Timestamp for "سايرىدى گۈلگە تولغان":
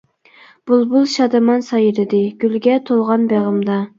1.69-3.31